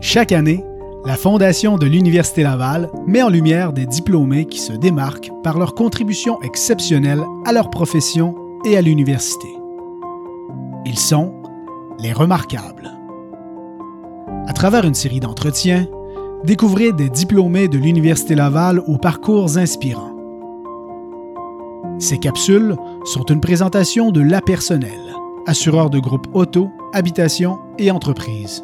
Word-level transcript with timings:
Chaque 0.00 0.32
année, 0.32 0.64
la 1.04 1.16
Fondation 1.16 1.76
de 1.76 1.86
l'Université 1.86 2.42
Laval 2.42 2.90
met 3.06 3.22
en 3.22 3.28
lumière 3.28 3.72
des 3.72 3.84
diplômés 3.84 4.44
qui 4.44 4.60
se 4.60 4.72
démarquent 4.72 5.32
par 5.42 5.58
leur 5.58 5.74
contribution 5.74 6.40
exceptionnelle 6.42 7.24
à 7.44 7.52
leur 7.52 7.68
profession 7.70 8.34
et 8.64 8.76
à 8.76 8.80
l'université. 8.80 9.48
Ils 10.86 10.98
sont 10.98 11.34
les 11.98 12.12
remarquables. 12.12 12.92
À 14.46 14.52
travers 14.52 14.84
une 14.84 14.94
série 14.94 15.20
d'entretiens, 15.20 15.86
découvrez 16.44 16.92
des 16.92 17.10
diplômés 17.10 17.68
de 17.68 17.78
l'Université 17.78 18.34
Laval 18.34 18.80
aux 18.86 18.98
parcours 18.98 19.58
inspirants. 19.58 20.16
Ces 21.98 22.18
capsules 22.18 22.76
sont 23.04 23.24
une 23.24 23.40
présentation 23.40 24.12
de 24.12 24.20
La 24.20 24.40
Personnelle, 24.40 25.14
assureur 25.46 25.90
de 25.90 25.98
groupes 25.98 26.28
auto, 26.34 26.68
habitation 26.92 27.58
et 27.78 27.90
entreprise. 27.90 28.62